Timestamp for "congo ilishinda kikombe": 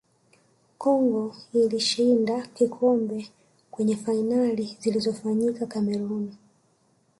0.81-3.29